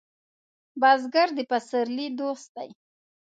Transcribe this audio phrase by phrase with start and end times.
[0.81, 2.69] بزګر د پسرلي دوست دی